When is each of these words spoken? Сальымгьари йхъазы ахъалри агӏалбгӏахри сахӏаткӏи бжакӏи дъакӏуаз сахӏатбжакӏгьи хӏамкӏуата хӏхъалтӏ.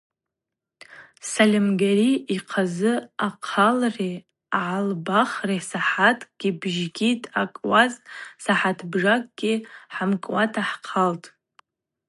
Сальымгьари 1.29 2.11
йхъазы 2.35 2.93
ахъалри 3.27 4.13
агӏалбгӏахри 4.59 5.57
сахӏаткӏи 5.69 6.49
бжакӏи 6.59 7.09
дъакӏуаз 7.23 7.93
сахӏатбжакӏгьи 8.43 9.53
хӏамкӏуата 9.93 10.61
хӏхъалтӏ. 10.69 11.27